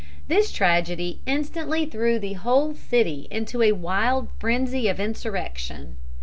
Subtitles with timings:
[0.27, 5.95] This tragedy instantly threw the whole city into a wild frenzy of insurrection.